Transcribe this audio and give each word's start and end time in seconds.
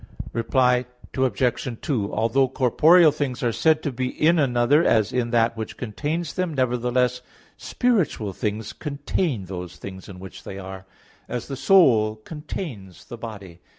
Reply 0.33 0.87
Obj. 1.15 1.77
2: 1.79 2.11
Although 2.11 2.47
corporeal 2.49 3.11
things 3.11 3.43
are 3.43 3.51
said 3.51 3.83
to 3.83 3.91
be 3.91 4.07
in 4.07 4.39
another 4.39 4.83
as 4.83 5.13
in 5.13 5.29
that 5.29 5.55
which 5.55 5.77
contains 5.77 6.33
them, 6.33 6.55
nevertheless, 6.55 7.21
spiritual 7.55 8.33
things 8.33 8.73
contain 8.73 9.45
those 9.45 9.75
things 9.75 10.09
in 10.09 10.19
which 10.19 10.43
they 10.43 10.57
are; 10.57 10.87
as 11.29 11.47
the 11.49 11.55
soul 11.55 12.15
contains 12.15 13.05
the 13.05 13.17
body. 13.19 13.59